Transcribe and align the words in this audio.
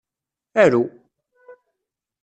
Aru! 0.63 0.81